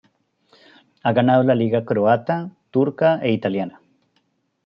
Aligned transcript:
Ha 1.03 1.11
ganado 1.17 1.43
la 1.49 1.53
liga 1.59 1.85
croata, 1.85 2.49
turca 2.71 3.19
e 3.21 3.31
italiana. 3.33 3.79